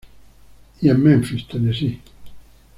Y 0.81 0.89
en 0.91 0.97
memphis 0.97 1.45
Tennessee. 1.47 1.99